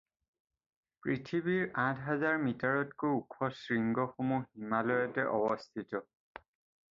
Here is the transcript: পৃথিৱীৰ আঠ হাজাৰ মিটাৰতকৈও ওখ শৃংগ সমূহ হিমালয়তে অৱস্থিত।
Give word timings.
পৃথিৱীৰ 1.05 1.67
আঠ 1.83 1.99
হাজাৰ 2.05 2.39
মিটাৰতকৈও 2.45 3.19
ওখ 3.19 3.51
শৃংগ 3.59 4.07
সমূহ 4.15 4.41
হিমালয়তে 4.47 5.27
অৱস্থিত। 5.37 6.03